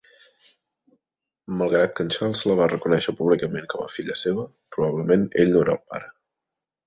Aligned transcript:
Malgrat 1.59 1.91
que 1.99 2.05
en 2.05 2.09
Charles 2.15 2.41
la 2.51 2.55
va 2.61 2.69
reconèixer 2.71 3.13
públicament 3.19 3.69
com 3.73 3.83
a 3.83 3.91
filla 3.97 4.17
seva, 4.23 4.45
probablement 4.77 5.27
ell 5.43 5.55
no 5.57 5.61
era 5.67 5.77
el 5.77 5.83
pare. 5.93 6.11